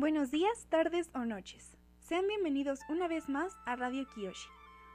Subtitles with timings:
[0.00, 1.76] Buenos días, tardes o noches.
[1.98, 4.48] Sean bienvenidos una vez más a Radio Kiyoshi,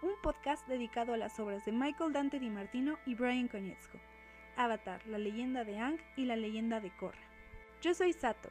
[0.00, 3.98] un podcast dedicado a las obras de Michael Dante Di Martino y Brian Konietzko,
[4.56, 7.18] Avatar, la leyenda de Ang y la leyenda de Korra.
[7.80, 8.48] Yo soy Sato,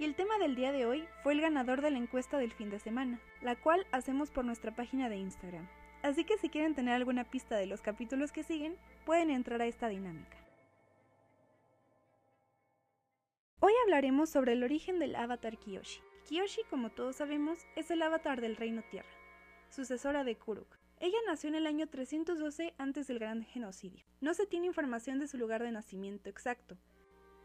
[0.00, 2.68] y el tema del día de hoy fue el ganador de la encuesta del fin
[2.68, 5.68] de semana, la cual hacemos por nuestra página de Instagram.
[6.02, 8.76] Así que si quieren tener alguna pista de los capítulos que siguen,
[9.06, 10.41] pueden entrar a esta dinámica.
[13.64, 16.00] Hoy hablaremos sobre el origen del avatar Kiyoshi.
[16.26, 19.06] Kiyoshi, como todos sabemos, es el avatar del Reino Tierra,
[19.70, 20.66] sucesora de Kuruk.
[20.98, 24.04] Ella nació en el año 312 antes del Gran Genocidio.
[24.20, 26.76] No se tiene información de su lugar de nacimiento exacto.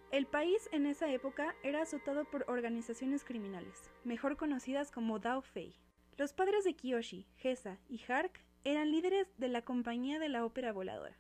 [0.10, 5.76] El país en esa época era azotado por organizaciones criminales, mejor conocidas como Dao Fei.
[6.18, 10.74] Los padres de Kiyoshi, Gesa y Hark eran líderes de la Compañía de la Ópera
[10.74, 11.16] Voladora,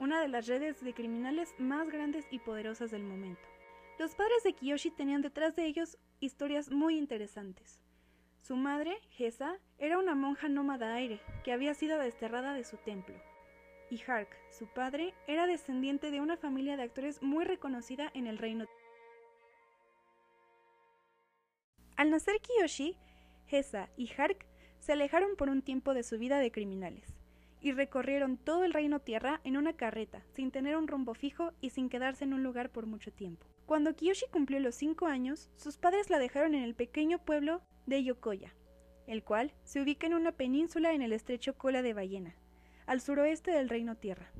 [0.00, 3.47] una de las redes de criminales más grandes y poderosas del momento.
[4.08, 7.78] Los padres de Kiyoshi tenían detrás de ellos historias muy interesantes.
[8.40, 13.14] Su madre, Gesa, era una monja nómada aire que había sido desterrada de su templo.
[13.90, 18.38] Y Hark, su padre, era descendiente de una familia de actores muy reconocida en el
[18.38, 18.64] reino.
[21.96, 22.96] Al nacer Kiyoshi,
[23.46, 24.46] Gesa y Hark
[24.78, 27.14] se alejaron por un tiempo de su vida de criminales
[27.60, 31.68] y recorrieron todo el reino tierra en una carreta, sin tener un rumbo fijo y
[31.68, 33.46] sin quedarse en un lugar por mucho tiempo.
[33.68, 38.02] Cuando Kiyoshi cumplió los cinco años, sus padres la dejaron en el pequeño pueblo de
[38.02, 38.54] Yokoya,
[39.06, 42.34] el cual se ubica en una península en el estrecho Cola de Ballena,
[42.86, 44.32] al suroeste del Reino Tierra.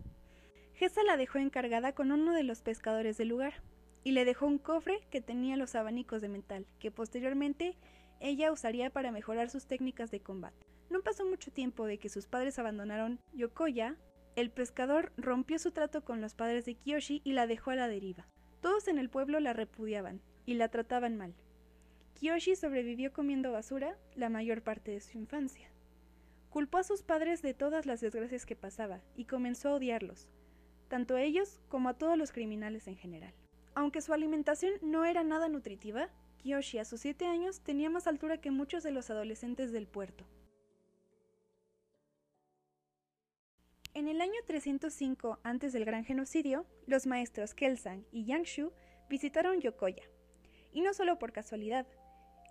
[0.72, 3.62] Gesa la dejó encargada con uno de los pescadores del lugar,
[4.02, 7.76] y le dejó un cofre que tenía los abanicos de metal, que posteriormente
[8.20, 10.66] ella usaría para mejorar sus técnicas de combate.
[10.88, 13.94] No pasó mucho tiempo de que sus padres abandonaron Yokoya,
[14.36, 17.88] el pescador rompió su trato con los padres de Kiyoshi y la dejó a la
[17.88, 18.26] deriva.
[18.60, 21.34] Todos en el pueblo la repudiaban y la trataban mal.
[22.14, 25.68] Kiyoshi sobrevivió comiendo basura la mayor parte de su infancia.
[26.50, 30.28] Culpó a sus padres de todas las desgracias que pasaba y comenzó a odiarlos,
[30.88, 33.32] tanto a ellos como a todos los criminales en general.
[33.74, 38.40] Aunque su alimentación no era nada nutritiva, Kiyoshi a sus siete años tenía más altura
[38.40, 40.24] que muchos de los adolescentes del puerto.
[43.98, 48.70] En el año 305 antes del Gran Genocidio, los maestros Kelsang y Yangshu
[49.10, 50.04] visitaron Yokoya.
[50.72, 51.84] Y no solo por casualidad,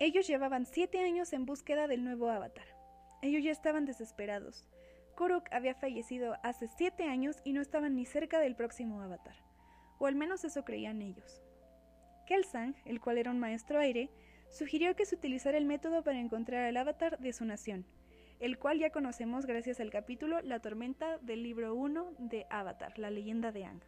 [0.02, 2.68] ellos llevaban siete años en búsqueda del nuevo avatar.
[3.22, 4.68] Ellos ya estaban desesperados.
[5.16, 9.38] Kuruk había fallecido hace siete años y no estaban ni cerca del próximo avatar.
[10.00, 11.42] O al menos eso creían ellos.
[12.26, 14.10] Kelsang, el cual era un maestro aire,
[14.50, 17.86] sugirió que se utilizara el método para encontrar el avatar de su nación,
[18.40, 23.10] el cual ya conocemos gracias al capítulo La tormenta del libro 1 de Avatar, la
[23.10, 23.82] leyenda de Ang.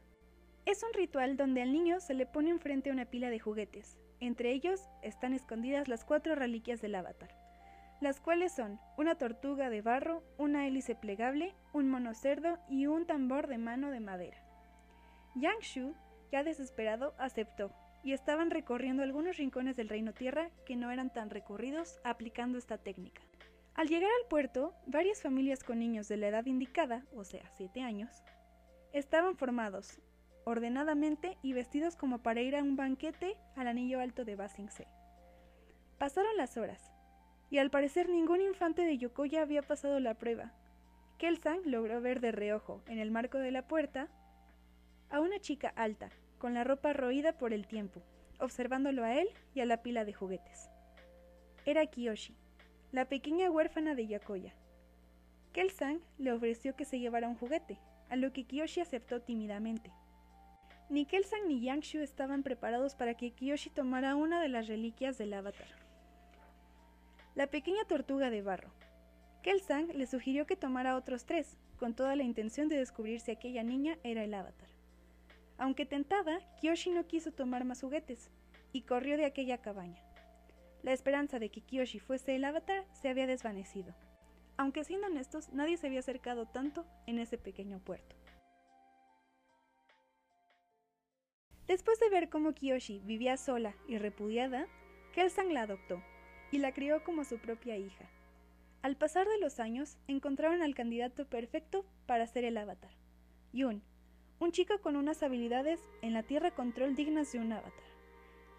[0.66, 3.98] Es un ritual donde al niño se le pone enfrente una pila de juguetes.
[4.20, 7.30] Entre ellos están escondidas las cuatro reliquias del Avatar,
[8.02, 13.06] las cuales son una tortuga de barro, una hélice plegable, un mono cerdo y un
[13.06, 14.38] tambor de mano de madera.
[15.36, 15.96] Yang Shu,
[16.32, 17.72] ya desesperado, aceptó,
[18.04, 22.78] y estaban recorriendo algunos rincones del Reino Tierra que no eran tan recorridos aplicando esta
[22.78, 23.22] técnica.
[23.76, 27.82] Al llegar al puerto, varias familias con niños de la edad indicada, o sea, 7
[27.82, 28.24] años,
[28.92, 30.00] estaban formados,
[30.44, 34.88] ordenadamente y vestidos como para ir a un banquete al anillo alto de Basingse.
[35.98, 36.92] Pasaron las horas,
[37.50, 40.52] y al parecer ningún infante de Yokoya había pasado la prueba.
[41.18, 44.08] Kelsang logró ver de reojo, en el marco de la puerta,
[45.10, 48.02] a una chica alta, con la ropa roída por el tiempo,
[48.40, 50.70] observándolo a él y a la pila de juguetes.
[51.66, 52.39] Era Kiyoshi
[52.92, 54.56] la pequeña huérfana de Yakoya.
[55.54, 57.78] Kelsang le ofreció que se llevara un juguete,
[58.10, 59.92] a lo que Kiyoshi aceptó tímidamente.
[60.90, 65.34] Ni Kelsang ni Yangshu estaban preparados para que Kiyoshi tomara una de las reliquias del
[65.34, 65.68] avatar.
[67.36, 68.72] La pequeña tortuga de barro.
[69.44, 73.62] Kelsang le sugirió que tomara otros tres, con toda la intención de descubrir si aquella
[73.62, 74.68] niña era el avatar.
[75.60, 78.32] Aunque tentada, Kiyoshi no quiso tomar más juguetes,
[78.74, 80.02] y corrió de aquella cabaña.
[80.84, 83.94] La esperanza de que Kiyoshi fuese el avatar se había desvanecido.
[84.58, 88.16] Aunque siendo honestos, nadie se había acercado tanto en ese pequeño puerto.
[91.68, 94.68] Después de ver cómo Kiyoshi vivía sola y repudiada,
[95.14, 96.02] Kelsang la adoptó
[96.52, 98.10] y la crió como su propia hija.
[98.82, 102.92] Al pasar de los años, encontraron al candidato perfecto para ser el avatar,
[103.52, 103.84] Yun,
[104.40, 107.74] un chico con unas habilidades en la Tierra Control dignas de un avatar.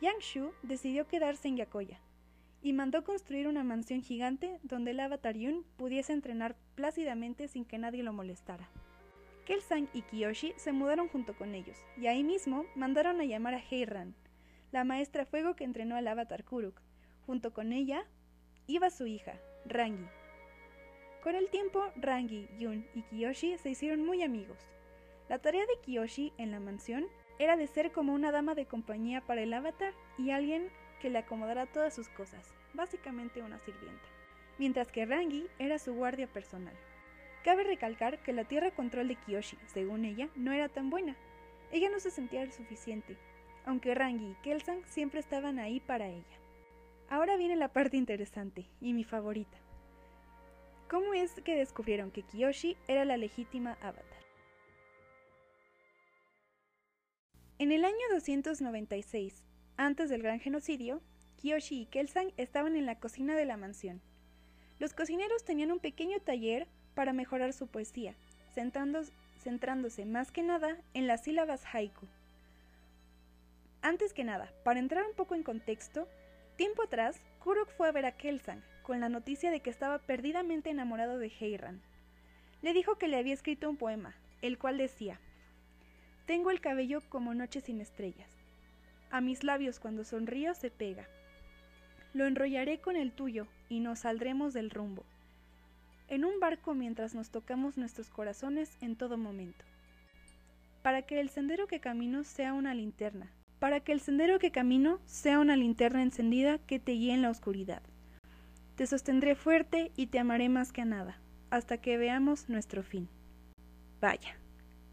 [0.01, 2.01] Yang Shu decidió quedarse en Yakoya,
[2.63, 7.79] y mandó construir una mansión gigante donde el avatar Yun pudiese entrenar plácidamente sin que
[7.79, 8.69] nadie lo molestara.
[9.47, 13.63] Kelsang y Kiyoshi se mudaron junto con ellos, y ahí mismo mandaron a llamar a
[13.71, 14.15] Heiran,
[14.71, 16.81] la maestra fuego que entrenó al avatar Kuruk,
[17.27, 18.05] junto con ella
[18.67, 20.07] iba su hija, Rangi.
[21.23, 24.59] Con el tiempo, Rangi, Yun y Kiyoshi se hicieron muy amigos.
[25.29, 27.07] La tarea de Kiyoshi en la mansión
[27.39, 30.71] era de ser como una dama de compañía para el avatar y alguien
[31.01, 34.07] que le acomodara todas sus cosas, básicamente una sirvienta,
[34.59, 36.75] mientras que Rangi era su guardia personal.
[37.45, 41.17] Cabe recalcar que la tierra control de Kiyoshi, según ella, no era tan buena.
[41.73, 43.17] Ella no se sentía lo suficiente,
[43.65, 46.39] aunque Rangi y Kelsan siempre estaban ahí para ella.
[47.09, 49.59] Ahora viene la parte interesante y mi favorita.
[50.89, 54.21] ¿Cómo es que descubrieron que Kiyoshi era la legítima avatar?
[57.59, 59.45] En el año 296,
[59.81, 61.01] antes del gran genocidio,
[61.39, 64.03] Kiyoshi y Kelsan estaban en la cocina de la mansión.
[64.79, 68.15] Los cocineros tenían un pequeño taller para mejorar su poesía,
[68.53, 72.07] centrándose más que nada en las sílabas haiku.
[73.81, 76.07] Antes que nada, para entrar un poco en contexto,
[76.57, 80.69] tiempo atrás, Kuruk fue a ver a Kelsan con la noticia de que estaba perdidamente
[80.69, 81.81] enamorado de Heiran.
[82.61, 85.19] Le dijo que le había escrito un poema, el cual decía,
[86.27, 88.40] tengo el cabello como noche sin estrellas.
[89.11, 91.09] A mis labios cuando sonrío se pega.
[92.15, 95.05] Lo enrollaré con el tuyo y nos saldremos del rumbo.
[96.07, 99.65] En un barco mientras nos tocamos nuestros corazones en todo momento.
[100.83, 103.33] Para que el sendero que camino sea una linterna.
[103.59, 107.31] Para que el sendero que camino sea una linterna encendida que te guíe en la
[107.31, 107.83] oscuridad.
[108.77, 111.21] Te sostendré fuerte y te amaré más que a nada,
[111.51, 113.09] hasta que veamos nuestro fin.
[114.01, 114.37] Vaya.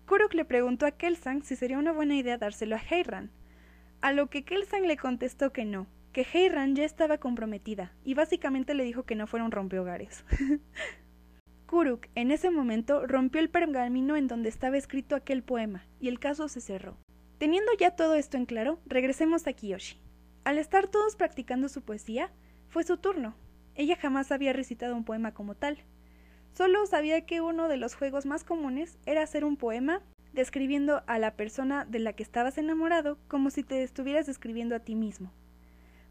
[0.08, 3.32] Kuruk le preguntó a Kelsang si sería una buena idea dárselo a Heiran,
[4.08, 8.74] a lo que Kelsang le contestó que no, que Heiran ya estaba comprometida, y básicamente
[8.74, 10.24] le dijo que no fuera un rompehogares.
[11.66, 16.20] Kuruk en ese momento rompió el pergamino en donde estaba escrito aquel poema, y el
[16.20, 16.96] caso se cerró.
[17.38, 20.00] Teniendo ya todo esto en claro, regresemos a Kiyoshi.
[20.46, 22.32] Al estar todos practicando su poesía,
[22.70, 23.36] fue su turno.
[23.76, 25.84] Ella jamás había recitado un poema como tal,
[26.58, 30.02] Solo sabía que uno de los juegos más comunes era hacer un poema
[30.38, 34.80] describiendo a la persona de la que estabas enamorado como si te estuvieras describiendo a
[34.80, 35.34] ti mismo.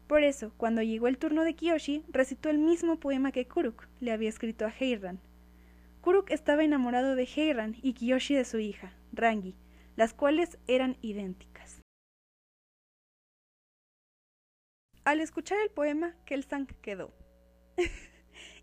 [0.05, 4.11] Por eso, cuando llegó el turno de Kiyoshi, recitó el mismo poema que Kuruk le
[4.11, 5.19] había escrito a Heiran.
[6.01, 9.55] Kuruk estaba enamorado de Heiran y Kiyoshi de su hija, Rangi,
[9.95, 11.81] las cuales eran idénticas.
[15.03, 17.13] Al escuchar el poema, Kelsang quedó.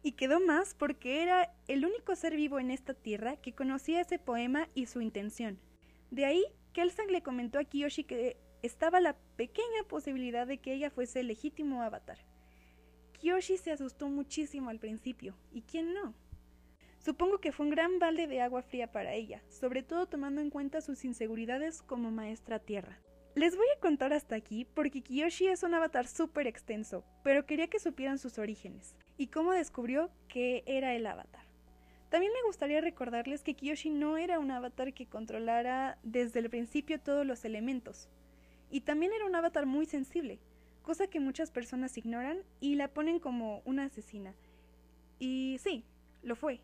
[0.04, 4.18] y quedó más porque era el único ser vivo en esta tierra que conocía ese
[4.18, 5.58] poema y su intención.
[6.10, 10.90] De ahí, Kelsang le comentó a Kiyoshi que estaba la pequeña posibilidad de que ella
[10.90, 12.18] fuese el legítimo avatar.
[13.14, 16.14] Kiyoshi se asustó muchísimo al principio, ¿y quién no?
[16.98, 20.50] Supongo que fue un gran balde de agua fría para ella, sobre todo tomando en
[20.50, 23.00] cuenta sus inseguridades como maestra tierra.
[23.34, 27.66] Les voy a contar hasta aquí porque Kiyoshi es un avatar súper extenso, pero quería
[27.66, 31.44] que supieran sus orígenes y cómo descubrió que era el avatar.
[32.10, 37.00] También me gustaría recordarles que Kiyoshi no era un avatar que controlara desde el principio
[37.00, 38.08] todos los elementos,
[38.70, 40.40] y también era un avatar muy sensible,
[40.82, 44.34] cosa que muchas personas ignoran y la ponen como una asesina.
[45.18, 45.84] Y sí,
[46.22, 46.60] lo fue,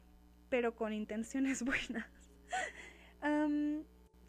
[0.49, 2.30] pero con intenciones buenas.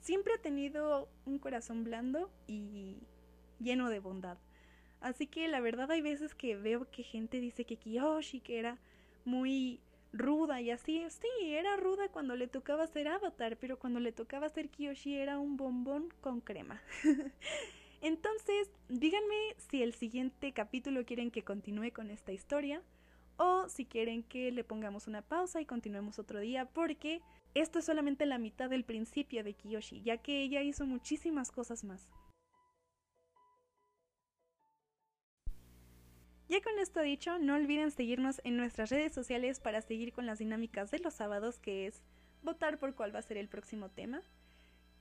[0.02, 2.98] Siempre ha tenido un corazón blando y
[3.60, 4.38] lleno de bondad.
[5.00, 8.78] Así que la verdad hay veces que veo que gente dice que Kiyoshi era
[9.26, 9.80] muy
[10.14, 11.04] ruda y así.
[11.10, 15.40] Sí, era ruda cuando le tocaba ser Avatar, pero cuando le tocaba ser Kiyoshi era
[15.40, 16.82] un bombón con crema.
[18.02, 22.82] Entonces, díganme si el siguiente capítulo quieren que continúe con esta historia
[23.38, 27.22] o si quieren que le pongamos una pausa y continuemos otro día porque
[27.54, 31.84] esto es solamente la mitad del principio de Kiyoshi, ya que ella hizo muchísimas cosas
[31.84, 32.08] más.
[36.52, 40.40] Ya con esto dicho, no olviden seguirnos en nuestras redes sociales para seguir con las
[40.40, 42.04] dinámicas de los sábados, que es
[42.44, 44.22] votar por cuál va a ser el próximo tema.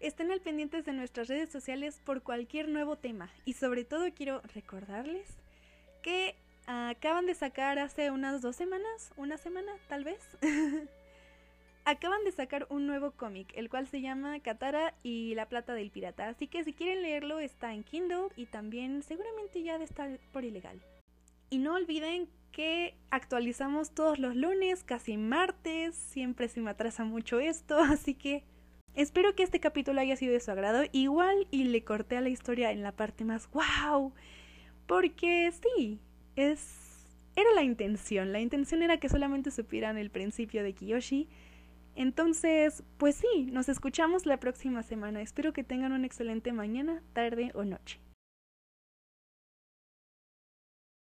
[0.00, 3.32] Estén al pendientes de nuestras redes sociales por cualquier nuevo tema.
[3.44, 5.26] Y sobre todo quiero recordarles
[6.02, 6.36] que
[6.70, 10.20] Acaban de sacar hace unas dos semanas, una semana tal vez.
[11.86, 15.90] Acaban de sacar un nuevo cómic, el cual se llama Katara y la plata del
[15.90, 16.28] pirata.
[16.28, 20.44] Así que si quieren leerlo está en Kindle y también seguramente ya de estar por
[20.44, 20.78] ilegal.
[21.50, 27.38] Y no olviden que actualizamos todos los lunes, casi martes, siempre se me atrasa mucho
[27.40, 28.44] esto, así que
[28.94, 30.82] espero que este capítulo haya sido de su agrado.
[30.92, 34.12] Igual y le corté a la historia en la parte más wow,
[34.86, 36.00] porque sí,
[36.36, 36.84] es...
[37.36, 41.28] Era la intención, la intención era que solamente supieran el principio de Kiyoshi.
[41.94, 45.22] Entonces, pues sí, nos escuchamos la próxima semana.
[45.22, 48.00] Espero que tengan una excelente mañana, tarde o noche.